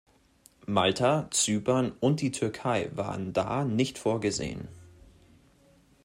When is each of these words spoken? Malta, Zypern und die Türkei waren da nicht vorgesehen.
Malta, 0.65 1.27
Zypern 1.29 1.91
und 1.99 2.21
die 2.21 2.31
Türkei 2.31 2.89
waren 2.95 3.33
da 3.33 3.63
nicht 3.63 3.99
vorgesehen. 3.99 4.67